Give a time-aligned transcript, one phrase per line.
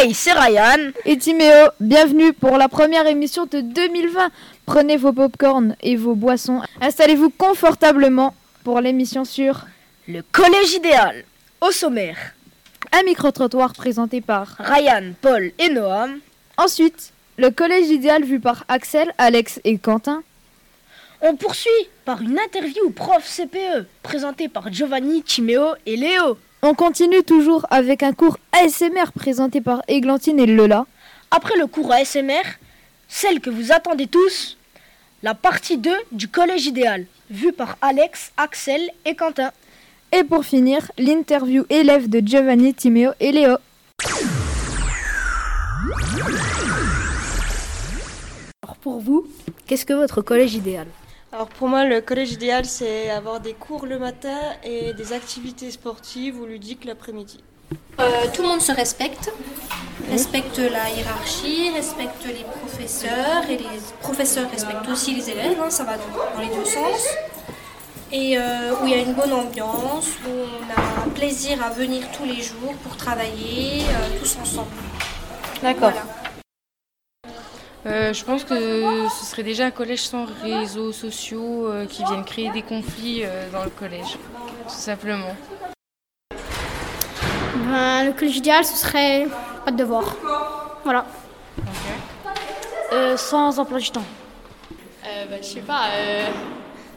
[0.00, 1.70] Hey, c'est Ryan et Timéo.
[1.80, 4.30] Bienvenue pour la première émission de 2020.
[4.64, 6.60] Prenez vos popcorns et vos boissons.
[6.80, 9.66] Installez-vous confortablement pour l'émission sur
[10.06, 11.24] le collège idéal.
[11.60, 12.16] Au sommaire,
[12.92, 16.20] un micro-trottoir présenté par Ryan, Paul et Noam.
[16.58, 20.22] Ensuite, le collège idéal vu par Axel, Alex et Quentin.
[21.22, 26.38] On poursuit par une interview prof CPE présentée par Giovanni, Timéo et Léo.
[26.60, 30.86] On continue toujours avec un cours ASMR présenté par Églantine et Lola.
[31.30, 32.42] Après le cours ASMR,
[33.06, 34.58] celle que vous attendez tous,
[35.22, 39.52] la partie 2 du collège idéal, vue par Alex, Axel et Quentin.
[40.10, 43.56] Et pour finir, l'interview élève de Giovanni, Timéo et Léo.
[48.64, 49.28] Alors pour vous,
[49.68, 50.88] qu'est-ce que votre collège idéal?
[51.30, 55.70] Alors pour moi, le collège idéal, c'est avoir des cours le matin et des activités
[55.70, 57.44] sportives ou ludiques l'après-midi.
[58.00, 59.30] Euh, tout le monde se respecte,
[60.10, 65.84] respecte la hiérarchie, respecte les professeurs et les professeurs respectent aussi les élèves, hein, ça
[65.84, 67.06] va dans, les deux sens.
[68.10, 72.04] Et euh, où il y a une bonne ambiance, où on a plaisir à venir
[72.16, 74.70] tous les jours pour travailler euh, tous ensemble.
[75.62, 75.92] D'accord.
[77.88, 82.24] Euh, je pense que ce serait déjà un collège sans réseaux sociaux euh, qui viennent
[82.24, 84.18] créer des conflits euh, dans le collège,
[84.64, 85.34] tout simplement.
[87.54, 89.26] Ben, le collège idéal, ce serait
[89.64, 90.16] pas de devoir.
[90.84, 91.06] Voilà.
[93.16, 94.04] sans emploi du temps.
[95.30, 95.84] Ben, je sais pas,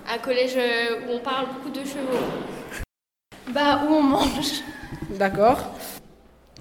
[0.09, 0.57] un collège
[1.07, 2.19] où on parle beaucoup de chevaux.
[3.49, 4.61] Bah, où on mange.
[5.11, 5.57] D'accord.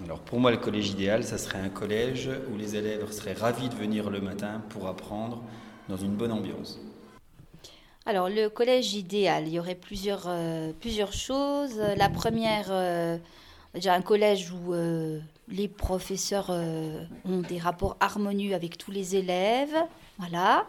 [0.05, 3.69] Alors pour moi, le collège idéal, ça serait un collège où les élèves seraient ravis
[3.69, 5.42] de venir le matin pour apprendre
[5.89, 6.81] dans une bonne ambiance.
[8.07, 11.77] Alors le collège idéal, il y aurait plusieurs, euh, plusieurs choses.
[11.97, 13.19] La première, euh,
[13.75, 19.77] déjà un collège où euh, les professeurs ont des rapports harmonieux avec tous les élèves.
[20.19, 20.67] Voilà.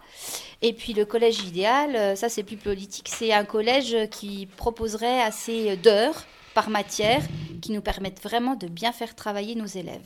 [0.61, 5.77] Et puis le collège idéal, ça c'est plus politique, c'est un collège qui proposerait assez
[5.77, 7.21] d'heures par matière
[7.61, 10.01] qui nous permettent vraiment de bien faire travailler nos élèves.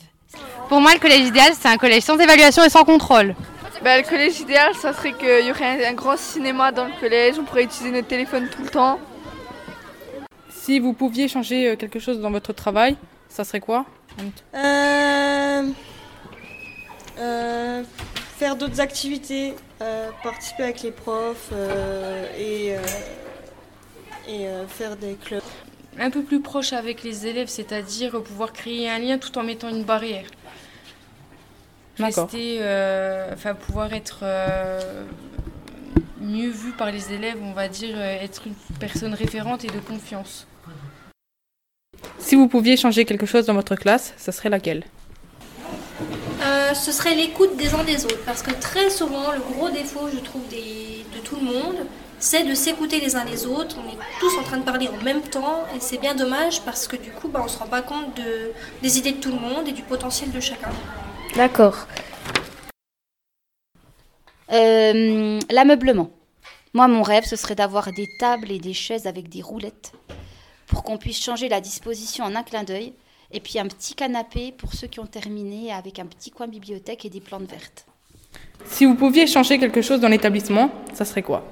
[0.69, 3.35] Pour moi, le collège idéal, c'est un collège sans évaluation et sans contrôle.
[3.83, 7.35] Bah, le collège idéal, ça serait qu'il y aurait un, grand cinéma dans le collège,
[7.37, 8.99] on pourrait utiliser notre téléphone tout le temps.
[10.49, 12.97] Si vous pouviez changer euh, quelque chose dans votre travail,
[13.29, 13.85] ça serait quoi
[14.55, 15.69] euh,
[17.19, 17.83] euh,
[18.39, 19.53] Faire d'autres activités,
[20.23, 21.51] participer avec les profs
[22.37, 22.73] et,
[24.27, 25.41] et faire des clubs
[25.99, 29.69] un peu plus proche avec les élèves, c'est-à-dire pouvoir créer un lien tout en mettant
[29.69, 30.25] une barrière.
[31.97, 35.05] Rester, euh, enfin pouvoir être euh,
[36.19, 39.79] mieux vu par les élèves, on va dire euh, être une personne référente et de
[39.79, 40.45] confiance.
[42.19, 44.83] Si vous pouviez changer quelque chose dans votre classe, ça serait laquelle?
[46.73, 50.19] Ce serait l'écoute des uns des autres, parce que très souvent, le gros défaut, je
[50.19, 51.77] trouve, de tout le monde,
[52.25, 53.77] c'est de s'écouter les uns les autres.
[53.77, 56.87] On est tous en train de parler en même temps et c'est bien dommage parce
[56.87, 59.29] que du coup, bah, on ne se rend pas compte de, des idées de tout
[59.29, 60.71] le monde et du potentiel de chacun.
[61.35, 61.85] D'accord.
[64.51, 66.09] Euh, l'ameublement.
[66.73, 69.91] Moi, mon rêve, ce serait d'avoir des tables et des chaises avec des roulettes
[70.65, 72.93] pour qu'on puisse changer la disposition en un clin d'œil.
[73.31, 77.05] Et puis un petit canapé pour ceux qui ont terminé avec un petit coin bibliothèque
[77.05, 77.85] et des plantes vertes.
[78.65, 81.43] Si vous pouviez changer quelque chose dans l'établissement, ça serait quoi?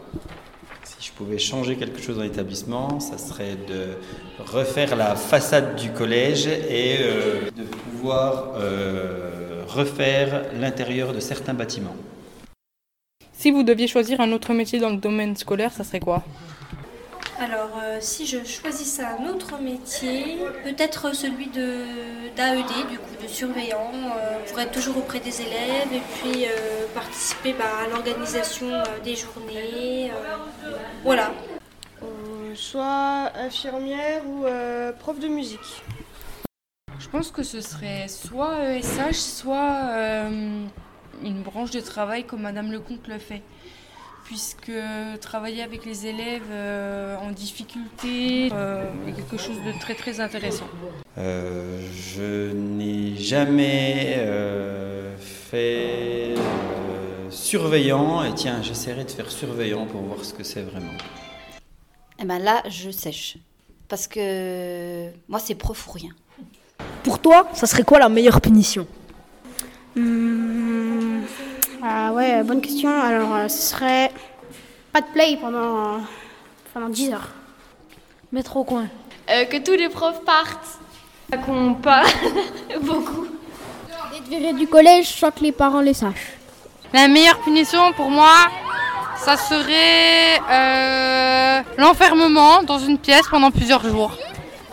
[1.03, 3.97] Si je pouvais changer quelque chose dans l'établissement, ça serait de
[4.39, 11.97] refaire la façade du collège et euh, de pouvoir euh, refaire l'intérieur de certains bâtiments.
[13.33, 16.23] Si vous deviez choisir un autre métier dans le domaine scolaire, ça serait quoi?
[17.39, 23.91] Alors, euh, si je choisissais un autre métier, peut-être celui d'AED, du coup, de surveillant,
[23.93, 28.67] euh, pour être toujours auprès des élèves et puis euh, participer bah, à l'organisation
[29.03, 30.11] des journées.
[31.03, 31.31] voilà.
[32.55, 34.45] soit infirmière ou
[34.99, 35.83] prof de musique.
[36.99, 39.89] Je pense que ce serait soit ESH, soit
[41.23, 43.41] une branche de travail comme Madame Lecomte le fait
[44.23, 44.71] puisque
[45.21, 50.67] travailler avec les élèves euh, en difficulté euh, est quelque chose de très très intéressant.
[51.17, 54.25] Euh, je n'ai jamais
[55.19, 56.35] fait
[57.29, 60.93] surveillant et tiens, j'essaierai de faire surveillant pour voir ce que c'est vraiment.
[62.19, 63.37] Eh bien là, je sèche.
[63.89, 66.11] Parce que moi, c'est prof ou rien.
[67.03, 68.87] Pour toi, ça serait quoi la meilleure punition?
[69.95, 70.92] Hmm.
[71.85, 72.89] Ah ouais, bonne question.
[72.89, 74.09] Alors, euh, ce serait
[74.93, 75.97] pas de play pendant,
[76.73, 77.27] pendant 10 heures.
[78.31, 78.85] Mettre au coin.
[79.29, 80.79] Euh, que tous les profs partent.
[81.45, 82.07] Qu'on parle
[82.81, 83.27] beaucoup.
[84.29, 86.37] Virer du collège sans que les parents les sachent.
[86.93, 88.33] La meilleure punition pour moi,
[89.17, 94.17] ça serait euh, l'enfermement dans une pièce pendant plusieurs jours.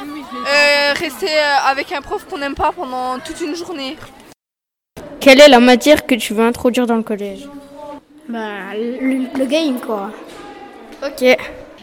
[0.00, 1.36] Euh, rester
[1.66, 3.96] avec un prof qu'on n'aime pas pendant toute une journée.
[5.20, 7.46] Quelle est la matière que tu veux introduire dans le collège
[8.28, 10.10] Bah, le, le game, quoi.
[11.04, 11.22] Ok.
[11.22, 11.36] Euh,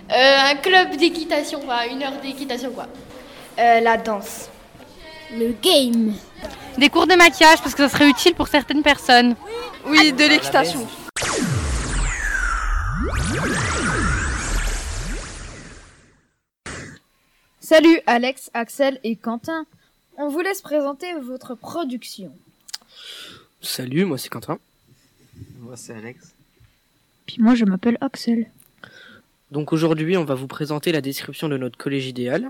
[0.09, 2.87] un club d'équitation, quoi, une heure d'équitation, quoi.
[3.59, 4.49] Euh, la danse.
[5.31, 6.13] Le game.
[6.77, 9.35] Des cours de maquillage parce que ça serait utile pour certaines personnes.
[9.85, 10.87] Oui, de l'équitation.
[17.59, 19.65] Salut Alex, Axel et Quentin.
[20.17, 22.31] On vous laisse présenter votre production.
[23.61, 24.59] Salut, moi c'est Quentin.
[25.59, 26.33] Moi c'est Alex.
[27.25, 28.47] Puis moi je m'appelle Axel.
[29.51, 32.49] Donc aujourd'hui, on va vous présenter la description de notre collège idéal.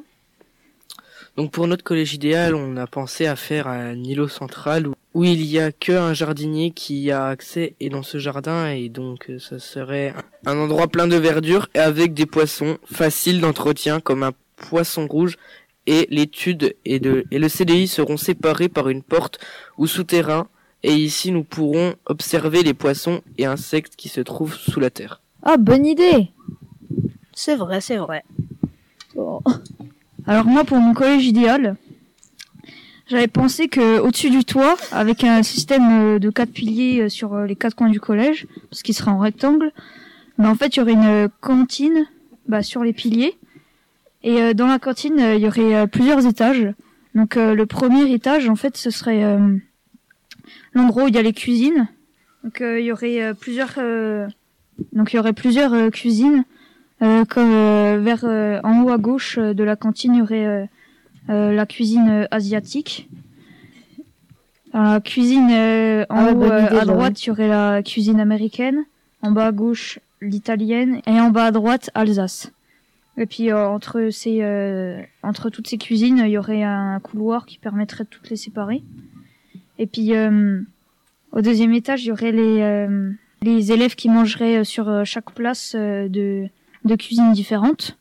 [1.36, 5.24] Donc pour notre collège idéal, on a pensé à faire un îlot central où, où
[5.24, 9.30] il y a que un jardinier qui a accès et dans ce jardin et donc
[9.30, 10.16] euh, ça serait
[10.48, 15.38] un endroit plein de verdure et avec des poissons faciles d'entretien comme un poisson rouge
[15.88, 19.40] et l'étude et, de, et le CDI seront séparés par une porte
[19.78, 20.48] ou souterrain
[20.84, 25.22] et ici nous pourrons observer les poissons et insectes qui se trouvent sous la terre.
[25.42, 26.30] Ah, bonne idée
[27.34, 28.24] C'est vrai, c'est vrai.
[29.16, 29.42] Bon.
[30.28, 31.78] Alors moi, pour mon collège idéal,
[33.08, 37.34] j'avais pensé que au-dessus du toit, avec un système euh, de quatre piliers euh, sur
[37.34, 39.72] euh, les quatre coins du collège, parce qu'il sera en rectangle,
[40.38, 42.08] bah, en fait, il y aurait une cantine
[42.48, 43.38] bah, sur les piliers.
[44.24, 46.68] Et euh, dans la cantine, euh, il y aurait euh, plusieurs étages.
[47.16, 49.58] Donc euh, le premier étage, en fait, ce serait euh,
[50.74, 51.88] l'endroit où il y a les cuisines.
[52.44, 54.28] Donc euh, il y aurait euh, plusieurs, euh,
[54.94, 56.44] donc il y aurait plusieurs cuisines.
[57.04, 60.46] Euh, comme euh, vers euh, en haut à gauche de la cantine, il y aurait
[60.46, 60.66] euh,
[61.30, 63.08] euh, la cuisine asiatique.
[64.74, 68.84] La cuisine euh, en Ah haut euh, à droite, il y aurait la cuisine américaine.
[69.22, 71.02] En bas à gauche, l'italienne.
[71.08, 72.52] Et en bas à droite, Alsace.
[73.18, 77.46] Et puis euh, entre ces euh, entre toutes ces cuisines, il y aurait un couloir
[77.46, 78.84] qui permettrait de toutes les séparer.
[79.80, 80.62] Et puis euh,
[81.32, 83.12] au deuxième étage, il y aurait les euh,
[83.42, 86.48] les élèves qui mangeraient euh, sur chaque place de
[86.86, 87.98] de cuisines différentes.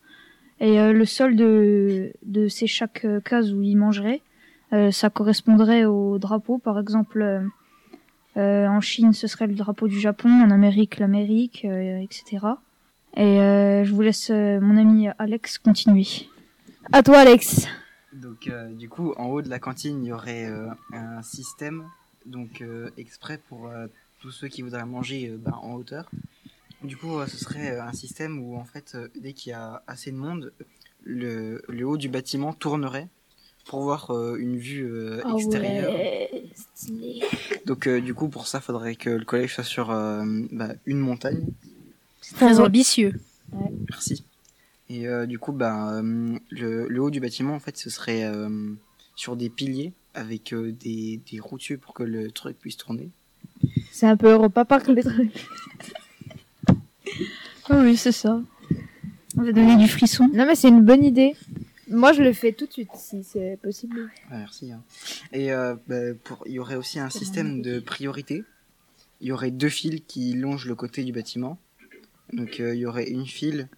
[0.60, 4.22] Et le sol de de ces chaque case où ils mangeraient,
[4.90, 6.56] ça correspondrait au drapeau.
[6.56, 7.42] Par exemple,
[8.36, 12.38] en Chine, ce serait le drapeau du Japon, en Amérique, l'Amérique, etc.
[13.16, 16.06] Et euh, je vous laisse euh, mon ami Alex continuer.
[16.92, 17.66] À toi, Alex.
[18.12, 20.50] Donc euh, du coup, en haut de la cantine, il y aurait
[20.92, 21.84] un système
[22.24, 22.62] donc
[22.96, 23.70] exprès pour
[24.20, 26.10] tous ceux qui voudraient manger bah, en hauteur.
[26.82, 30.16] Du coup, ce serait un système où en fait, dès qu'il y a assez de
[30.16, 30.52] monde,
[31.04, 33.08] le, le haut du bâtiment tournerait
[33.66, 35.92] pour voir euh, une vue euh, Ah extérieure.
[35.92, 36.44] ouais.
[37.66, 41.46] Donc euh, du coup, pour ça, faudrait que le collège soit sur bah, une montagne.
[42.28, 43.12] C'est très ambitieux.
[43.88, 44.24] Merci.
[44.88, 48.24] Et euh, du coup, bah, euh, le, le haut du bâtiment, en fait, ce serait
[48.24, 48.72] euh,
[49.14, 53.10] sur des piliers avec euh, des, des routiers pour que le truc puisse tourner.
[53.90, 55.46] C'est un peu Europa Park les trucs.
[57.68, 58.40] Ah oui, c'est ça.
[59.36, 60.28] On va donner du frisson.
[60.32, 61.34] Non mais c'est une bonne idée.
[61.90, 64.08] Moi je le fais tout de suite si c'est possible.
[64.30, 64.70] Ah, merci.
[64.70, 64.82] hein.
[65.32, 68.44] Et euh, bah, pour, il y aurait aussi un système de priorité.
[69.20, 71.58] Il y aurait deux fils qui longent le côté du bâtiment.
[72.32, 73.68] Donc euh, il y aurait une file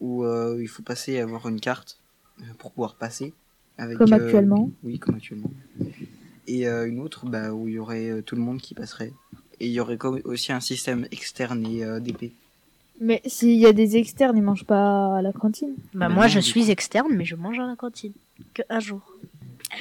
[0.00, 1.98] où euh, il faut passer et avoir une carte
[2.40, 3.32] euh, pour pouvoir passer.
[3.78, 4.70] Avec, Comme euh, actuellement.
[4.82, 5.50] Oui, comme actuellement.
[6.46, 9.12] Et euh, une autre bah, où il y aurait euh, tout le monde qui passerait.
[9.60, 12.32] Et il y aurait comme- aussi un système externe et euh, d'épée.
[13.00, 15.74] Mais s'il y a des externes, ils mangent pas à la cantine.
[15.94, 18.12] Bah, Bah moi, non, je suis externe, mais je mange à la cantine.
[18.52, 19.00] Que un jour.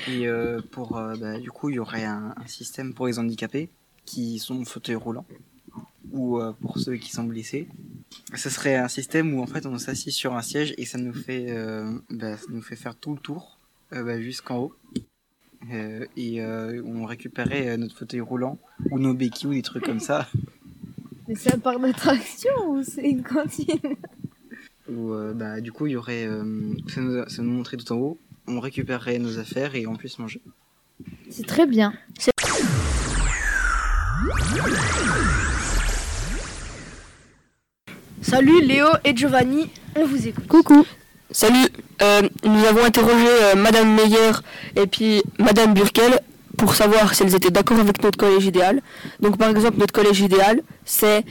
[0.07, 3.19] Et euh, pour, euh, bah, du coup, il y aurait un, un système pour les
[3.19, 3.69] handicapés
[4.05, 5.25] qui sont fauteuil roulant
[6.11, 7.67] ou euh, pour ceux qui sont blessés.
[8.36, 11.13] Ce serait un système où en fait on s'assit sur un siège et ça nous
[11.13, 13.60] fait, euh, bah, ça nous fait faire tout le tour
[13.93, 14.74] euh, bah, jusqu'en haut.
[15.72, 18.60] Euh, et on récupérait notre fauteuil roulant
[18.91, 20.27] ou nos béquilles ou des trucs comme ça.
[21.27, 23.79] Mais c'est un parc d'attraction ou c'est une cantine?
[24.89, 26.27] Euh, bah, du coup il y aurait,
[26.88, 28.17] ça, nous, ça nous montrait tout en haut.
[28.48, 30.41] On récupérerait nos affaires et on puisse manger.
[31.29, 31.93] C'est très bien.
[38.23, 40.47] Salut Léo et Giovanni, on vous écoute.
[40.47, 40.85] Coucou.
[41.29, 41.67] Salut.
[42.01, 44.31] Euh, nous avons interrogé euh, Madame Meyer
[44.77, 46.21] et puis Madame Burkel
[46.57, 48.81] pour savoir si elles étaient d'accord avec notre collège idéal.
[49.19, 51.25] Donc par exemple, notre collège idéal, c'est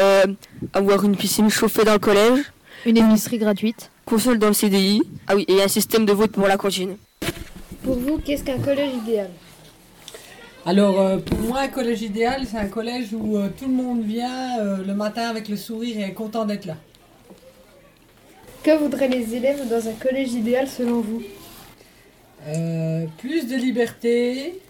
[0.00, 0.24] euh,
[0.72, 2.40] avoir une piscine chauffée dans le collège,
[2.86, 6.48] une épicerie gratuite, console dans le CDI, ah oui, et un système de vote pour
[6.48, 6.96] la cantine.
[7.84, 9.28] Pour vous, qu'est-ce qu'un collège idéal?
[10.68, 14.02] Alors, euh, pour moi, un collège idéal, c'est un collège où euh, tout le monde
[14.02, 16.76] vient euh, le matin avec le sourire et est content d'être là.
[18.62, 21.22] Que voudraient les élèves dans un collège idéal selon vous?
[23.16, 24.60] Plus de liberté,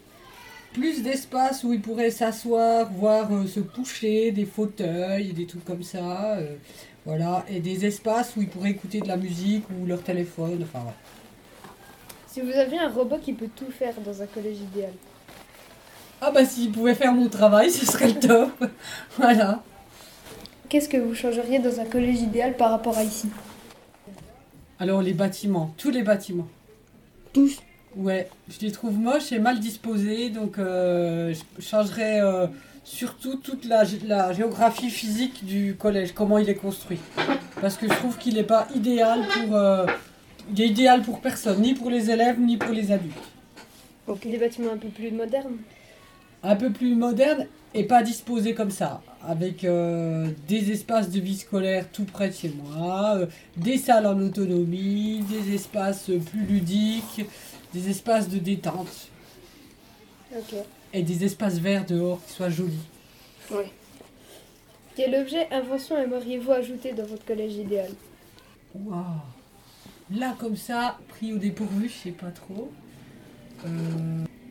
[0.73, 6.39] plus d'espace où ils pourraient s'asseoir, voire se coucher, des fauteuils, des trucs comme ça.
[7.05, 10.61] voilà, et des espaces où ils pourraient écouter de la musique ou leur téléphone.
[10.63, 10.97] Enfin, voilà.
[12.29, 14.93] Si vous aviez un robot qui peut tout faire dans un collège idéal
[16.21, 18.65] Ah bah s'ils pouvaient faire mon travail, ce serait le top.
[19.17, 19.63] voilà.
[20.69, 23.29] Qu'est-ce que vous changeriez dans un collège idéal par rapport à ici?
[24.79, 26.49] Alors les bâtiments, tous les bâtiments.
[27.33, 27.59] Tous?
[27.97, 32.47] Ouais, je les trouve moches et mal disposés, donc euh, je changerais euh,
[32.85, 36.99] surtout toute la, gé- la géographie physique du collège, comment il est construit.
[37.61, 39.57] Parce que je trouve qu'il n'est pas idéal pour...
[39.57, 39.87] euh,
[40.53, 43.17] il est idéal pour personne, ni pour les élèves, ni pour les adultes.
[44.07, 45.57] Donc des bâtiments un peu plus modernes?
[46.43, 51.37] Un peu plus moderne et pas disposé comme ça, avec euh, des espaces de vie
[51.37, 53.27] scolaire tout près de chez moi, euh,
[53.57, 57.27] des salles en autonomie, des espaces plus ludiques,
[57.75, 59.09] des espaces de détente
[60.35, 60.55] Ok.
[60.95, 62.87] et des espaces verts dehors qui soient jolis.
[63.51, 63.65] Oui.
[64.97, 67.91] Quel objet, invention aimeriez-vous ajouter dans votre collège idéal?
[68.75, 69.05] Waouh
[70.11, 72.71] Là, comme ça, pris au dépourvu, je sais pas trop.
[73.67, 73.69] Euh,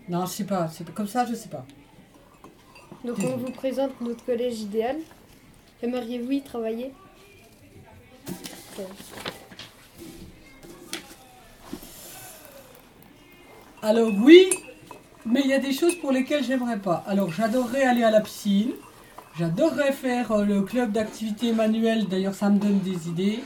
[0.07, 1.65] Non, je sais pas, c'est pas- comme ça, je sais pas.
[3.03, 4.97] Donc on vous présente notre collège idéal.
[5.81, 6.91] Aimeriez-vous y travailler?
[13.81, 14.49] Alors oui,
[15.25, 17.03] mais il y a des choses pour lesquelles j'aimerais pas.
[17.07, 18.71] Alors j'adorerais aller à la piscine,
[19.37, 23.39] j'adorerais faire euh, le club d'activité manuelle, d'ailleurs ça me donne des idées.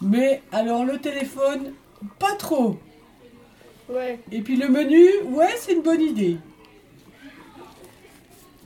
[0.00, 1.72] Mais alors le téléphone,
[2.18, 2.78] pas trop.
[3.88, 4.20] Ouais.
[4.30, 6.38] Et puis le menu, ouais, c'est une bonne idée.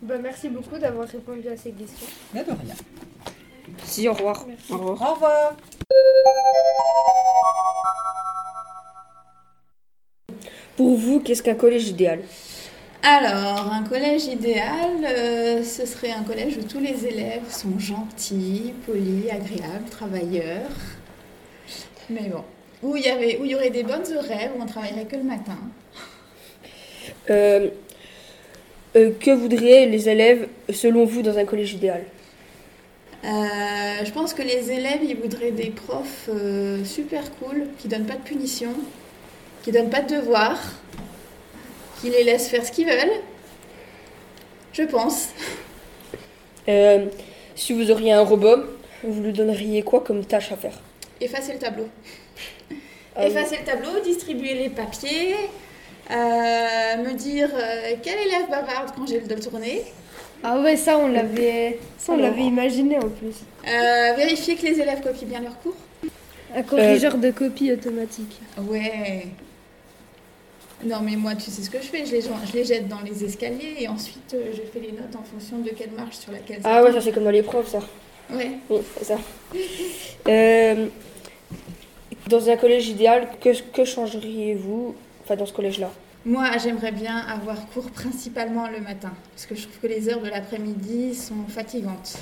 [0.03, 2.07] Bah, merci beaucoup d'avoir répondu à ces questions.
[2.35, 2.75] Là de rien.
[3.85, 4.47] Si, au revoir.
[4.47, 4.73] Merci.
[4.73, 5.11] Au revoir.
[5.11, 5.57] Au revoir.
[10.77, 12.21] Pour vous, qu'est-ce qu'un collège idéal?
[13.03, 18.75] Alors, un collège idéal, euh, ce serait un collège où tous les élèves sont gentils,
[18.87, 20.71] polis, agréables, travailleurs.
[22.11, 22.45] Mais bon,
[22.83, 25.17] où il y, avait, où il y aurait des bonnes horaires, où on travaillerait que
[25.17, 25.59] le matin.
[27.31, 27.71] Euh,
[28.97, 32.05] euh, Que voudraient les élèves, selon vous, dans un collège idéal?
[33.25, 38.07] Euh, je pense que les élèves, ils voudraient des profs euh, super cool, qui donnent
[38.07, 38.73] pas de punition,
[39.63, 40.61] qui donnent pas de devoirs,
[42.01, 43.21] qui les laissent faire ce qu'ils veulent.
[44.73, 45.29] Je pense.
[47.57, 48.57] Si vous auriez un robot,
[49.03, 50.79] vous lui donneriez quoi comme tâche à faire?
[51.21, 51.89] Effacer le tableau.
[53.21, 55.35] Effacer le tableau, distribuer les papiers,
[56.17, 59.83] me dire euh, quel élève bavarde quand j'ai le dos tourné.
[60.43, 62.31] Ah ouais, ça on l'avait, ça on Alors.
[62.31, 63.35] l'avait imaginé en plus.
[63.67, 65.75] Euh, vérifier que les élèves copient bien leurs cours.
[66.55, 68.41] Un corrigeur de copie automatique.
[68.59, 69.27] Ouais.
[70.85, 73.01] Non mais moi tu sais ce que je fais, je les, je les jette dans
[73.01, 76.31] les escaliers et ensuite euh, je fais les notes en fonction de quelle marche sur
[76.31, 77.81] laquelle Ah ouais, ça c'est comme dans les profs, ça.
[78.31, 78.53] Ouais.
[78.71, 79.19] Oui, c'est ça.
[80.29, 80.87] Euh,
[82.29, 84.95] dans un collège idéal, que, que changeriez-vous?
[85.29, 85.91] Enfin, dans ce collège-là
[86.25, 90.23] Moi, j'aimerais bien avoir cours principalement le matin, parce que je trouve que les heures
[90.23, 92.19] de l'après-midi sont fatigantes.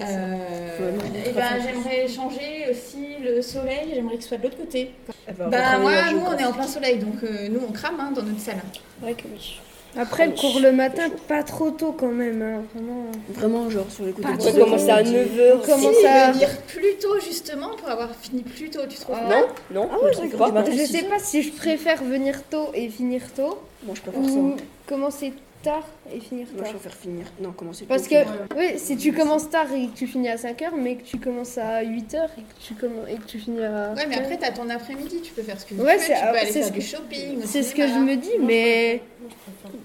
[0.00, 1.64] Euh, et très ben, fatigant.
[1.66, 4.92] j'aimerais changer aussi le soleil, j'aimerais qu'il soit de l'autre côté.
[5.26, 8.00] ben, Bah, reprenez moi, nous, on est en plein soleil, donc euh, nous, on crame
[8.00, 8.62] hein, dans notre salle.
[9.02, 9.60] Ouais que oui.
[9.96, 12.40] Après, le cours le matin, pas trop tôt quand même.
[12.40, 13.04] hein, Vraiment.
[13.28, 14.48] Vraiment, genre, sur les coups Pas de.
[14.48, 15.52] On commence à 9h.
[15.54, 19.16] On commence Si, à- venir plus tôt, justement, pour avoir fini plus tôt, tu trouves
[19.16, 20.52] Non, non, Ah je ouais, d'accord.
[20.52, 20.64] pas.
[20.70, 23.58] Je sais pas si je préfère venir tôt et finir tôt.
[23.84, 24.64] Moi, je préfère ou ça.
[24.86, 25.32] commencer
[25.62, 26.72] tard et finir Moi, tard.
[26.72, 27.26] je préfère finir.
[27.40, 28.14] Non, commencer Parce que,
[28.56, 31.56] oui, si tu commences tard et que tu finis à 5h, mais que tu commences
[31.58, 33.94] à 8h et que tu, commen- et que tu finis à.
[33.94, 36.06] Ouais, mais après, t'as ton après-midi, tu peux faire ce que tu Ouais, veux, tu
[36.06, 37.40] c'est peux aller faire ce du que- shopping.
[37.44, 39.00] C'est ce que je me dis, mais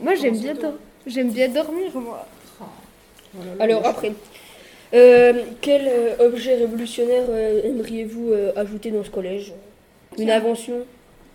[0.01, 0.73] moi j'aime bien dor-
[1.05, 2.25] J'aime bien dormir, moi.
[3.59, 4.11] Alors, après.
[4.93, 9.53] Euh, quel euh, objet révolutionnaire euh, aimeriez-vous ajouter dans ce collège?
[10.17, 10.85] Une invention?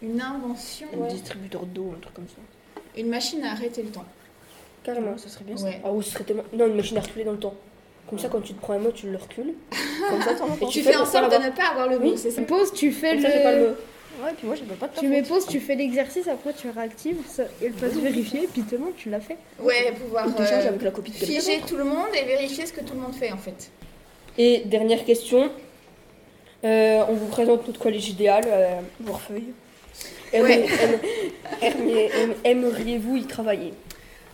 [0.02, 1.08] Une invention, Un ouais.
[1.08, 2.40] distributeur d'eau, un truc comme ça.
[3.00, 4.04] Une machine à arrêter le temps.
[4.84, 5.64] Carrément, ça serait bien ça.
[5.64, 5.80] Ouais.
[5.84, 6.44] Ah oui, ce serait tellement.
[6.52, 7.54] Non, une machine à reculer dans le temps.
[8.08, 9.54] Comme ça, quand tu te prends un mot, tu le recules.
[10.10, 12.30] Comme ça, t'en Et tu fais en sorte de ne pas avoir le mot, c'est
[12.30, 13.22] ça Tu poses, tu fais Comme le.
[13.22, 13.74] ça, j'ai pas le mot.
[14.22, 17.16] Ouais, puis moi j'ai pas de Tu mets pause, tu fais l'exercice, après tu réactives,
[17.26, 19.38] ça, et le passe vérifier, puis tout le monde tu l'as fait.
[19.58, 22.72] Ouais, pouvoir Ou euh, avec la copie de figer tout le monde et vérifier ce
[22.72, 23.70] que tout le monde fait en fait.
[24.36, 25.50] Et dernière question.
[26.64, 28.80] Euh, on vous présente notre collège idéal, euh.
[30.34, 30.66] Ouais.
[32.44, 33.74] Aimeriez-vous y travailler?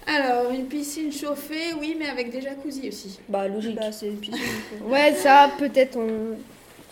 [0.09, 3.19] Alors, une piscine chauffée, oui, mais avec des jacuzzi aussi.
[3.29, 3.79] Bah, logique.
[3.93, 4.41] c'est une piscine.
[4.87, 6.37] ouais, ça, peut-être on.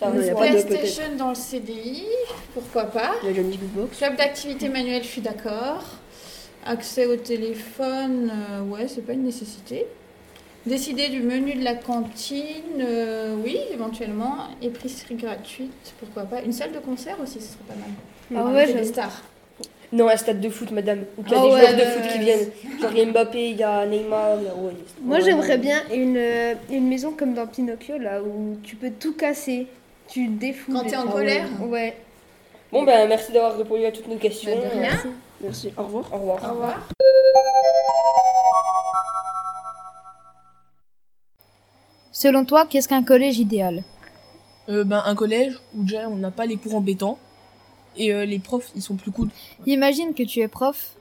[0.03, 2.05] Une PlayStation dans le CDI,
[2.53, 3.15] pourquoi pas.
[3.23, 5.83] Club d'activité manuelle, je suis d'accord.
[6.67, 9.87] Accès au téléphone, euh, ouais, c'est pas une nécessité.
[10.67, 14.49] Décider du menu de la cantine, euh, oui, éventuellement.
[14.61, 16.43] Épicerie gratuite, pourquoi pas.
[16.43, 17.91] Une salle de concert aussi, ce serait pas mal.
[18.35, 19.23] Ah ouais, des stars.
[19.93, 21.05] Non, un stade de foot, madame.
[21.17, 22.49] Où il y a Ah des ouais, joueurs de foot qui viennent.
[22.81, 24.37] Genre, il y a Mbappé, il y a Neymar.
[24.41, 27.97] il y a- ouais, Moi, ouais, j'aimerais bien une, euh, une maison comme dans Pinocchio,
[27.99, 29.67] là, où tu peux tout casser.
[30.09, 30.75] Tu défoules.
[30.75, 31.13] Quand t'es en Ah ouais.
[31.13, 31.97] colère Ouais.
[32.73, 34.51] Bon, ben, merci d'avoir répondu à toutes nos questions.
[34.57, 34.81] Bah, de rien.
[34.83, 35.09] Merci.
[35.41, 35.73] Merci.
[35.77, 36.05] Au revoir.
[36.13, 36.45] Au revoir.
[36.45, 36.89] Au revoir.
[42.13, 43.85] Selon toi, qu'est-ce qu'un collège idéal?
[44.69, 47.19] Euh, ben, un collège où déjà on n'a pas les cours embêtants
[47.97, 49.29] et euh, les profs ils sont plus cool.
[49.67, 50.93] Imagine que tu es prof.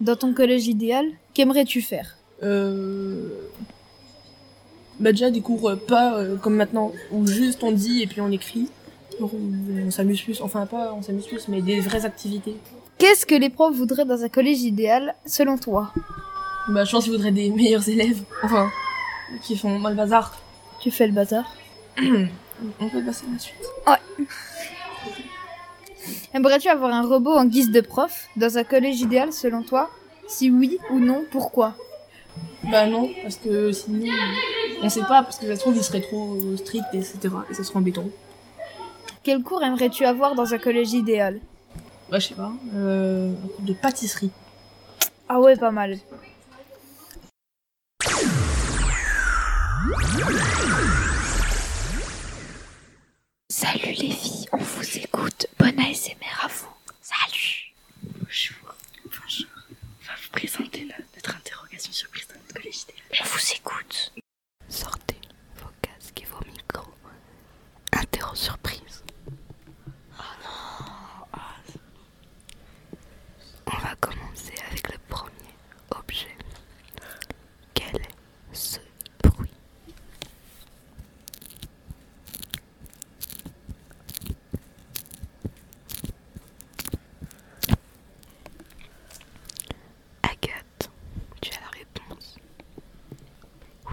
[0.00, 2.16] Dans ton collège idéal, qu'aimerais-tu faire?
[2.42, 3.28] Euh...
[5.00, 8.20] Bah déjà des cours euh, pas euh, comme maintenant où juste on dit et puis
[8.20, 8.68] on écrit.
[9.20, 12.56] On s'amuse plus, enfin pas on s'amuse plus mais des vraies activités.
[12.98, 15.92] Qu'est-ce que les profs voudraient dans un collège idéal, selon toi?
[16.68, 18.70] Bah je pense qu'il faudrait des meilleurs élèves, enfin
[19.42, 20.36] qui font mal bazar.
[20.80, 21.52] Tu fais le bâtard
[22.80, 23.54] on peut passer à la suite.
[23.86, 24.26] Ouais.
[26.34, 29.90] Aimerais-tu avoir un robot en guise de prof dans un collège idéal, selon toi?
[30.26, 31.74] Si oui ou non, pourquoi?
[32.70, 34.06] Bah non, parce que sinon
[34.82, 37.18] on sait pas, parce que ça se trouve il serait trop strict, etc.
[37.50, 38.04] Et ça serait embêtant.
[39.22, 41.40] Quel cours aimerais-tu avoir dans un collège idéal?
[42.10, 44.30] Bah je sais pas, euh, un cours de pâtisserie.
[45.28, 45.98] Ah ouais, pas mal.
[53.50, 55.46] Salut les filles, on vous écoute.
[55.58, 56.68] Bonne ASMR à vous.
[57.00, 57.72] Salut.
[58.02, 58.74] Bonjour.
[59.04, 59.48] Bonjour.
[59.70, 62.84] On va vous présenter no- notre interrogation surprise dans notre collège.
[63.20, 64.12] On vous écoute.
[64.68, 65.16] Sortez
[65.56, 66.92] vos casques et vos micros.
[67.92, 69.02] Interro surprise.
[69.28, 71.26] Oh non.
[71.32, 71.56] Ah.
[73.66, 75.54] On va commencer avec le premier
[75.90, 76.36] objet.
[77.72, 78.08] Quel est
[78.52, 78.78] ce
[79.24, 79.50] bruit
[90.22, 90.90] Agathe,
[91.40, 92.36] tu as la réponse.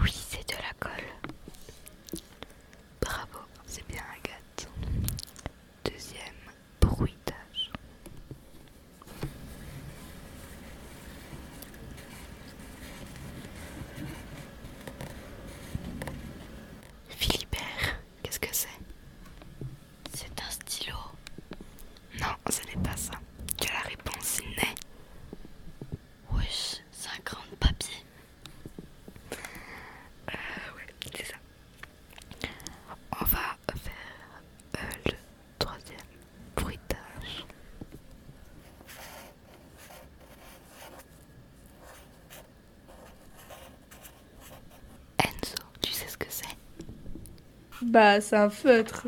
[0.00, 2.20] Oui, c'est de la colle.
[3.00, 4.68] Bravo, c'est bien Agathe.
[5.84, 6.34] Deuxième
[6.80, 7.70] bruitage.
[17.08, 18.68] Philibert, qu'est-ce que c'est
[20.14, 20.96] C'est un stylo.
[22.20, 23.12] Non, ce n'est pas ça.
[23.60, 24.74] Tu as la réponse innée.
[26.32, 28.04] Wesh, c'est un grand papier.
[29.32, 31.36] Euh, ouais, c'est ça.
[33.20, 34.42] On va faire
[34.78, 35.12] euh, le
[35.58, 35.98] troisième
[36.56, 37.44] bruitage.
[45.18, 46.44] Enzo, tu sais ce que c'est
[47.86, 49.06] Bah, c'est un feutre.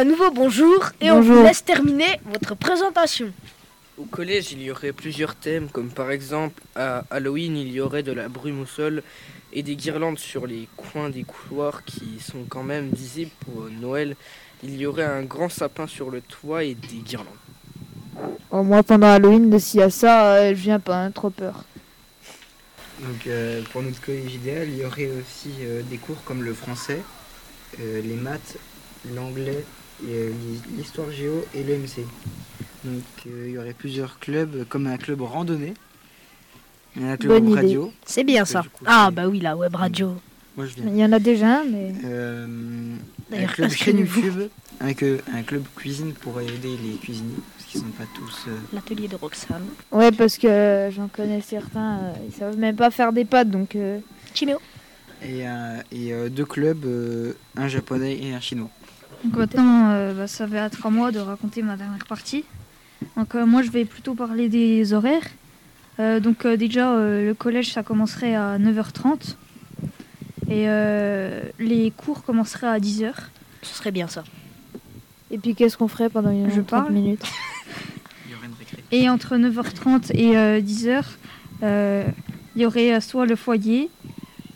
[0.00, 3.30] À nouveau bonjour et on vous laisse terminer votre présentation.
[3.98, 8.02] Au collège, il y aurait plusieurs thèmes, comme par exemple à Halloween, il y aurait
[8.02, 9.02] de la brume au sol
[9.52, 14.16] et des guirlandes sur les coins des couloirs qui sont quand même visibles pour Noël.
[14.62, 17.28] Il y aurait un grand sapin sur le toit et des guirlandes.
[18.50, 21.64] Oh, moi, pendant Halloween, s'il y a ça, euh, je viens pas, hein, trop peur.
[23.00, 26.54] Donc euh, pour notre collège idéal, il y aurait aussi euh, des cours comme le
[26.54, 27.02] français,
[27.80, 28.56] euh, les maths,
[29.14, 29.62] l'anglais
[30.76, 32.04] l'histoire géo et l'EMC.
[32.84, 35.74] Donc euh, il y aurait plusieurs clubs, comme un club randonnée,
[36.98, 37.60] et un club Bonne idée.
[37.60, 37.92] radio.
[38.06, 38.64] C'est bien ça.
[38.86, 40.14] Ah bah oui, la web radio.
[40.56, 40.84] Moi je viens.
[40.90, 41.92] Il y en a déjà un, mais.
[42.04, 42.46] Euh,
[43.32, 43.98] un club chaîne.
[43.98, 44.48] YouTube
[44.80, 48.46] avec euh, un club cuisine pour aider les cuisiniers parce qu'ils sont pas tous.
[48.48, 49.62] euh, L'atelier de Roxane.
[49.92, 53.76] Ouais, parce que j'en connais certains, euh, ils savent même pas faire des pâtes, donc.
[53.76, 53.98] Euh...
[54.32, 54.58] Chiméo.
[55.22, 58.70] et euh, deux clubs, euh, un japonais et un chinois.
[59.24, 62.44] Donc maintenant, euh, bah, ça va être à moi de raconter ma dernière partie.
[63.16, 65.26] Donc euh, moi, je vais plutôt parler des horaires.
[65.98, 69.36] Euh, donc euh, déjà, euh, le collège, ça commencerait à 9h30.
[70.48, 73.12] Et euh, les cours commenceraient à 10h.
[73.62, 74.24] Ce serait bien ça.
[75.30, 76.92] Et puis qu'est-ce qu'on ferait pendant une Je 30 parle.
[76.92, 77.22] minutes?
[78.26, 78.82] Il y aurait une récré.
[78.90, 81.04] Et entre 9h30 et euh, 10h,
[81.62, 82.04] euh,
[82.56, 83.90] il y aurait soit le foyer,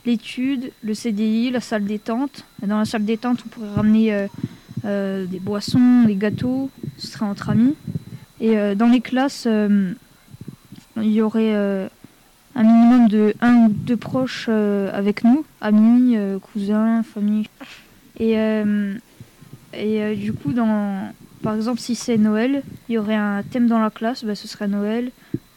[0.05, 2.45] l'étude, le CDI, la salle détente.
[2.67, 4.27] Dans la salle détente, on pourrait ramener
[4.85, 7.75] euh, des boissons, des gâteaux, ce serait entre amis.
[8.41, 9.93] Et euh, dans les classes, euh,
[10.97, 17.49] il y aurait un minimum de un ou deux proches avec nous, amis, cousins, famille.
[18.21, 18.35] Et,
[19.73, 23.81] et du coup, dans, par exemple, si c'est Noël, il y aurait un thème dans
[23.81, 25.11] la classe, bah, ce serait Noël.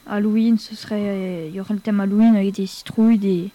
[0.09, 3.51] Halloween, ce serait, il y aurait le thème Halloween avec des citrouilles, des,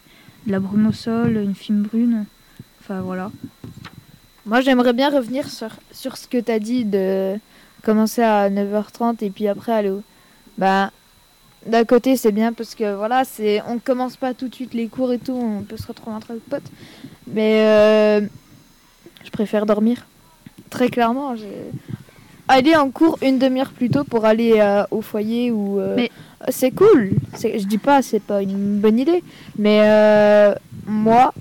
[0.47, 2.27] de la brume au sol, une fime brune.
[2.81, 3.33] Enfin voilà.
[4.47, 7.37] Moi, j'aimerais bien revenir sur, sur ce que tu as dit de
[7.85, 10.03] commencer à 9h30 et puis après aller au.
[10.59, 10.91] Bah,
[11.67, 14.75] d'un côté, c'est bien parce que voilà, c'est on ne commence pas tout de suite
[14.75, 16.71] les cours et tout, on peut se retrouver entre potes.
[17.29, 18.21] Mais euh,
[19.25, 20.07] je préfère dormir.
[20.71, 21.35] Très clairement,
[22.49, 26.11] aller en cours une demi-heure plus tôt pour aller euh, au foyer ou Mais-
[26.49, 27.13] c'est cool.
[27.41, 29.23] Je dis pas c'est pas une bonne idée,
[29.57, 30.55] mais euh,
[30.87, 31.33] moi,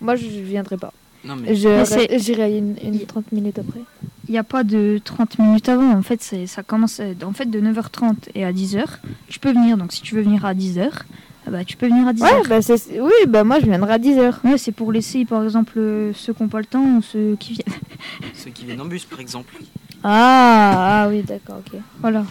[0.00, 0.92] moi je viendrai pas.
[1.28, 3.80] Non, mais- J'irai une, une 30 minutes après.
[4.28, 5.90] Il n'y a pas de 30 minutes avant.
[5.92, 8.84] En fait, ça commence euh, en fait de 9h30 et à 10h.
[9.28, 9.76] Tu peux venir.
[9.76, 10.90] Donc, si tu veux venir à 10h,
[11.46, 12.22] ah bah, tu peux venir à 10h.
[12.22, 12.60] Ouais, bah
[13.04, 14.34] oui, bah moi je viendrai à 10h.
[14.44, 17.36] Ouais, c'est pour laisser, par exemple, euh, ceux qui n'ont pas le temps ou ceux
[17.38, 17.78] qui viennent.
[18.34, 19.54] Ceux qui viennent en bus, par exemple.
[20.04, 21.78] Ah, ah oui, d'accord, ok.
[22.00, 22.24] Voilà.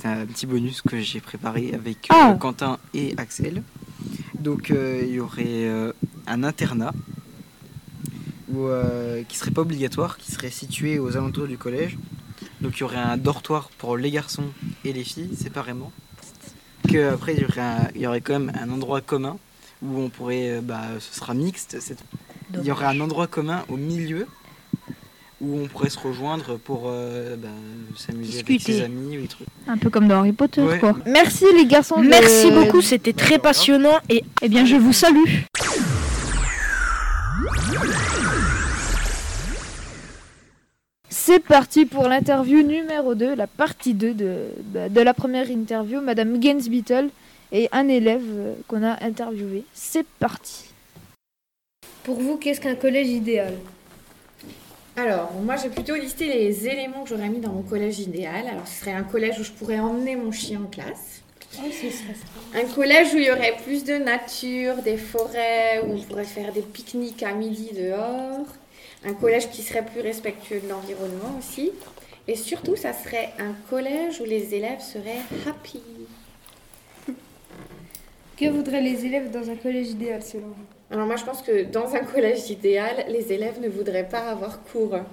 [0.00, 2.36] C'est un petit bonus que j'ai préparé avec euh, Ah.
[2.40, 3.62] Quentin et Axel.
[4.38, 5.92] Donc euh, il y aurait euh,
[6.26, 6.92] un internat
[8.52, 11.96] où, euh, qui serait pas obligatoire, qui serait situé aux alentours du collège.
[12.60, 14.44] Donc il y aurait un dortoir pour les garçons
[14.84, 15.92] et les filles séparément.
[16.88, 19.36] Que après il y aurait, un- il y aurait quand même un endroit commun
[19.82, 21.76] où on pourrait, euh, bah, ce sera mixte.
[21.80, 22.02] cette-
[22.54, 24.26] Il y aurait un endroit commun au milieu
[25.40, 27.48] où on pourrait se rejoindre pour euh, bah,
[27.96, 29.46] s'amuser avec ses amis ou des trucs.
[29.68, 30.78] Un peu comme dans Harry Potter, Ouais.
[30.78, 30.96] quoi.
[31.06, 32.02] Merci les garçons.
[32.02, 35.24] de- Merci beaucoup, c'était très passionnant et eh bien je vous salue.
[41.32, 44.48] C'est parti pour l'interview numéro 2, la partie 2 de,
[44.88, 47.08] de la première interview, Madame Gainsbeatle
[47.52, 49.62] et un élève euh, qu'on a interviewé.
[49.72, 50.64] C'est parti.
[52.02, 53.54] Pour vous, qu'est-ce qu'un collège idéal?
[54.96, 58.48] Alors, moi j'ai plutôt listé les éléments que j'aurais mis dans mon collège idéal.
[58.48, 61.22] Alors, ce serait un collège où je pourrais emmener mon chien en classe.
[62.54, 66.52] Un collège où il y aurait plus de nature, des forêts, où on pourrait faire
[66.52, 68.46] des pique-niques à midi dehors.
[69.04, 71.72] Un collège qui serait plus respectueux de l'environnement aussi.
[72.28, 75.80] Et surtout, ça serait un collège où les élèves seraient happy.
[78.36, 80.66] Que voudraient les élèves dans un collège idéal selon vous?
[80.90, 84.62] Alors moi, je pense que dans un collège idéal, les élèves ne voudraient pas avoir
[84.64, 84.94] cours.
[84.94, 85.04] Un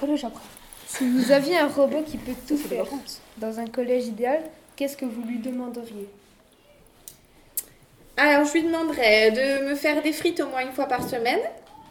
[0.00, 0.42] collège après.
[0.86, 2.86] Si vous aviez un robot qui peut tout faire
[3.38, 4.42] dans un collège idéal,
[4.76, 6.08] qu'est-ce que vous lui demanderiez?
[8.16, 11.40] Alors, je lui demanderais de me faire des frites au moins une fois par semaine,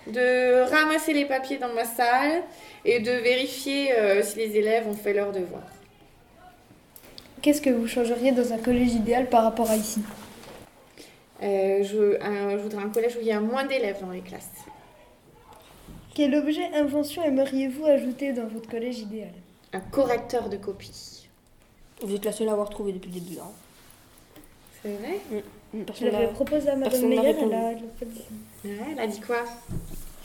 [0.07, 2.43] de ramasser les papiers dans ma salle
[2.85, 5.63] et de vérifier euh, si les élèves ont fait leurs devoirs.
[7.41, 10.01] Qu'est-ce que vous changeriez dans un collège idéal par rapport à ici?
[11.41, 14.21] Euh, je, un- je voudrais un collège où il y a moins d'élèves dans les
[14.21, 14.49] classes.
[16.15, 19.31] Quel objet invention aimeriez-vous ajouter dans votre collège idéal?
[19.73, 21.27] Un correcteur de copie.
[22.01, 23.39] Vous êtes la seule à avoir trouvé depuis le début.
[23.39, 23.51] Hein.
[24.83, 25.19] C'est vrai
[25.73, 25.79] Mm.
[25.99, 28.21] Je l'avais proposé à Madame Meyer, elle elle a pas dit.
[28.63, 29.43] Ouais, elle a dit quoi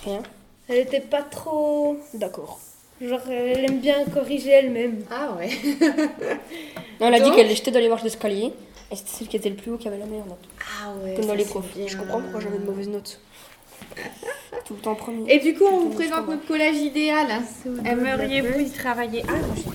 [0.04, 0.22] Rien.
[0.68, 2.60] Elle était pas trop d'accord.
[3.00, 5.04] Genre, elle aime bien corriger elle-même.
[5.10, 5.48] Ah ouais.
[7.00, 8.52] Non, elle a dit qu'elle jetait dans les marches d'escalier
[8.90, 10.44] et c'était celle qui était le plus haut qui avait la meilleure note.
[10.60, 11.14] Ah ouais.
[11.14, 11.74] Comme dans les c'est profs.
[11.74, 11.86] bien.
[11.86, 13.20] Je comprends pourquoi j'avais de mauvaises notes.
[14.66, 15.32] Tout le temps premier.
[15.32, 17.26] Et du coup, on vous présente notre collège idéal.
[17.86, 19.22] Aimeriez-vous y travailler?
[19.28, 19.74] Ah, moi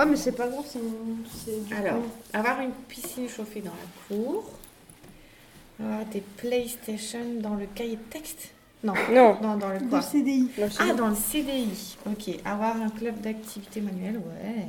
[0.00, 2.08] Ah, mais c'est pas grave, c'est Alors, coup.
[2.32, 4.44] avoir une piscine chauffée dans la cour.
[5.80, 8.52] Avoir des PlayStation dans le cahier de texte?
[8.84, 8.94] Non.
[9.12, 9.36] Non.
[9.42, 9.98] Dans, dans le Dans quoi?
[9.98, 10.50] le CDI.
[10.78, 11.96] Ah, dans le CDI.
[12.06, 12.30] Ok.
[12.44, 14.66] Avoir un club d'activité manuelle, ouais.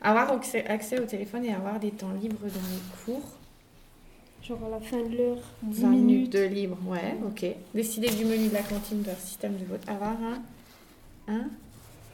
[0.00, 3.28] Avoir accès, au téléphone et avoir des temps libres dans les cours.
[4.42, 6.32] Genre à la fin de l'heure, 10 20 minutes minutes.
[6.32, 7.44] de libre, ouais, ok.
[7.74, 9.82] Décider du menu de la cantine de leur système de vote.
[9.88, 11.44] Avoir un, un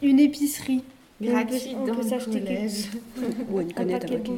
[0.00, 0.82] Une épicerie.
[1.30, 2.72] Gratuit On peut- on dans le collège.
[3.14, 4.30] quelque- Ouais, une avec-.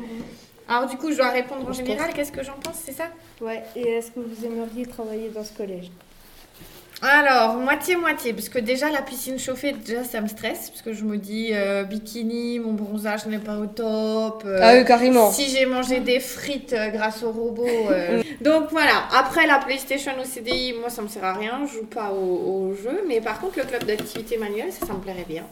[0.68, 2.12] Alors du coup, je dois répondre en général.
[2.14, 3.04] Qu'est-ce que j'en pense, c'est ça?
[3.40, 5.90] Ouais, et est-ce que vous aimeriez travailler dans ce collège?
[7.02, 11.04] Alors, moitié-moitié, parce que déjà la piscine chauffée, déjà ça me stresse, parce que je
[11.04, 14.44] me dis euh, bikini, mon bronzage n'est pas au top.
[14.46, 15.30] euh, Ah oui, carrément.
[15.30, 17.66] Si j'ai mangé des frites euh, grâce au robot.
[17.90, 18.22] euh.
[18.40, 21.86] Donc voilà, après la PlayStation au CDI, moi ça me sert à rien, je joue
[21.86, 25.26] pas au, au jeu, mais par contre le club d'activité manuelle, ça, ça me plairait
[25.28, 25.44] bien.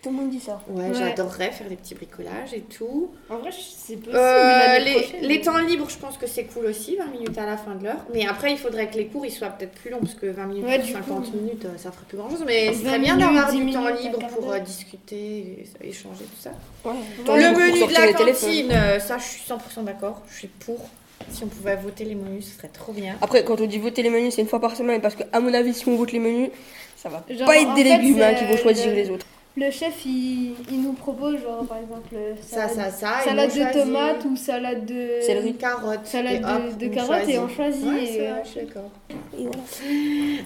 [0.00, 0.60] Tout le monde dit ça.
[0.68, 3.10] Ouais, j'adorerais faire des petits bricolages et tout.
[3.28, 4.14] En vrai, c'est possible.
[4.16, 7.46] Euh, les, prochaine, les temps libres, je pense que c'est cool aussi, 20 minutes à
[7.46, 8.04] la fin de l'heure.
[8.14, 10.46] Mais après, il faudrait que les cours ils soient peut-être plus longs, parce que 20
[10.46, 11.36] minutes, Ouais, ou du 50 coup.
[11.36, 12.44] minutes, euh, ça ferait plus grand chose.
[12.46, 16.24] Mais c'est 20 très bien d'avoir 10 du temps libre pour euh, discuter, et échanger,
[16.24, 16.50] tout ça.
[16.84, 16.92] Ouais,
[17.26, 20.22] Le menu de la cantine, euh, ça, je suis 100% d'accord.
[20.30, 20.88] Je suis pour.
[21.32, 23.16] Si on pouvait voter les menus, ce serait trop bien.
[23.20, 25.40] Après, quand on dit voter les menus, c'est une fois par semaine parce que, à
[25.40, 26.50] mon avis, si on vote les menus,
[26.96, 29.26] ça va Genre, pas être des fait, légumes hein, qui vont choisir le- les autres.
[29.56, 33.58] Le chef, il, il nous propose, genre, par exemple, salade, ça, ça, et salade on
[33.58, 36.06] de tomates ou salade de Céleri, carottes.
[36.06, 37.84] salade et hop, de, de carottes et on choisit.
[37.84, 38.90] Ouais, et, c'est vrai, euh, je suis d'accord.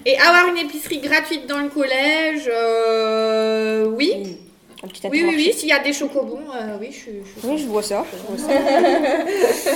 [0.05, 4.37] Et avoir une épicerie gratuite dans le collège, euh, oui.
[4.83, 7.11] Un petit Oui, oui, oui, s'il y a des chocobons, euh, oui, je suis.
[7.43, 8.03] Oui, je vois ça.
[8.11, 8.59] je vois ça.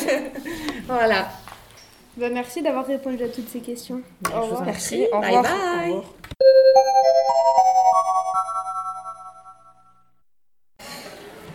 [0.87, 1.29] voilà.
[2.17, 4.01] Bah, merci d'avoir répondu à toutes ces questions.
[4.35, 4.65] Au revoir.
[4.65, 5.43] Merci, au Bye revoir.
[5.43, 5.91] bye.
[5.91, 6.13] Au revoir.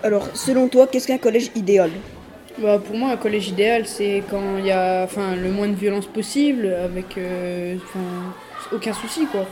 [0.03, 1.91] Alors, selon toi, qu'est-ce qu'un collège idéal
[2.59, 5.75] Bah, pour moi, un collège idéal, c'est quand il y a enfin, le moins de
[5.75, 7.77] violence possible, avec euh,
[8.73, 9.47] aucun souci, quoi.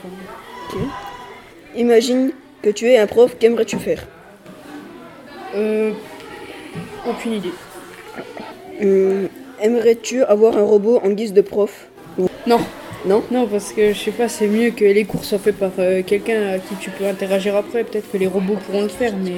[1.75, 4.05] Imagine que tu es un prof, qu'aimerais-tu faire
[5.55, 5.91] Euh,
[7.07, 7.53] aucune idée.
[8.81, 9.27] Hum,
[9.61, 11.87] Aimerais-tu avoir un robot en guise de prof
[12.47, 12.59] Non.
[13.05, 15.71] Non Non, parce que je sais pas, c'est mieux que les cours soient faits par
[15.79, 17.83] euh, quelqu'un à qui tu peux interagir après.
[17.83, 19.31] Peut-être que les robots pourront le faire, mais.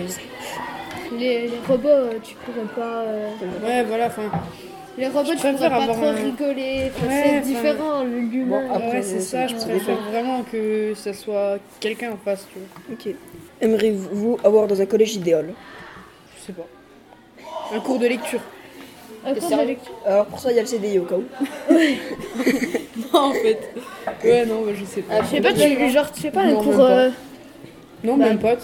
[1.20, 3.02] Les, les robots, euh, tu pourrais pas.
[3.02, 3.30] euh,
[3.64, 4.24] Ouais, voilà, enfin.
[4.98, 6.92] Les robots, Je tu pourrais pas trop un- rigoler.
[6.96, 8.62] Enfin, Ouais, c'est différent, l'humain.
[8.92, 12.96] ouais, c'est ça, je préfère vraiment que ça soit quelqu'un en face, tu vois.
[12.96, 13.16] Ok.
[13.62, 15.48] Aimeriez-vous avoir dans un collège idéal?
[16.38, 16.68] Je sais pas.
[17.76, 18.42] Un cours de lecture.
[19.26, 19.94] Un cours de lecture.
[20.06, 21.24] Alors pour ça, il y a le CDI au cas où.
[23.14, 23.60] Non, en fait.
[24.24, 25.22] Ouais, non, bah, je sais pas.
[25.24, 26.80] Je sais pas, tu, genre, tu fais pas un Non, cours.
[26.80, 27.10] euh,
[28.04, 28.56] Non, bah, même pas.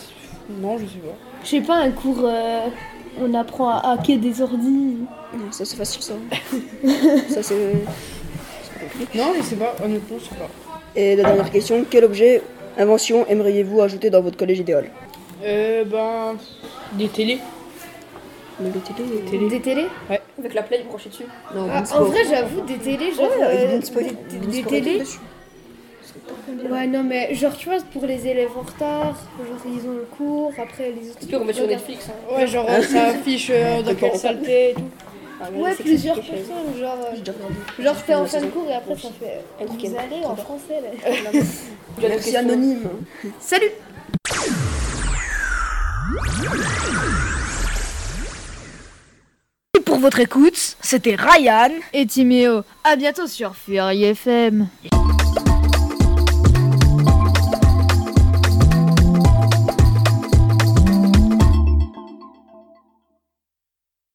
[0.49, 1.15] Non, je sais pas.
[1.43, 2.21] Je sais pas, un cours.
[2.23, 2.67] euh,
[3.21, 4.97] on apprend à hacker des ordi.
[5.34, 6.13] Non, ça c'est facile ça.
[7.30, 7.73] ça c'est.
[9.15, 10.49] Non, je sais pas, honnêtement, je sais pas.
[10.95, 12.41] Et la dernière question, quel objet,
[12.78, 14.89] invention aimeriez-vous ajouter dans votre collège idéal?
[15.43, 16.36] Euh, ben.
[16.93, 17.39] Des télés.
[18.60, 19.49] Mais des télés Des télés.
[19.49, 19.88] Des télés?
[20.10, 20.21] Ouais.
[20.39, 21.23] Avec la play branchée dessus?
[21.56, 23.25] Non, Ah, en vrai, j'avoue, des télés, genre.
[23.30, 25.04] Ouais, euh, des, des- des télés?
[26.69, 30.08] Ouais, non, mais genre, tu vois, pour les élèves en retard, genre, ils ont le
[30.17, 31.19] cours, après les autres.
[31.19, 31.67] Tu peux remettre sur.
[31.67, 32.08] Netflix.
[32.10, 32.36] hein.
[32.36, 34.82] Ouais, genre, ça affiche euh, dans D'accord, quelle et tout.
[35.41, 36.97] Ah, Ouais, plusieurs personnes, genre.
[37.13, 37.84] euh.
[37.84, 39.41] Genre, t'es en fin de cours et après, ça fait.
[39.62, 39.69] Ok.
[39.86, 41.10] Vous allez en français, là.
[42.01, 42.89] Merci anonyme.
[43.39, 43.71] Salut
[49.86, 52.62] Pour votre écoute, c'était Ryan Et Timéo.
[52.84, 54.67] À bientôt sur Fury FM.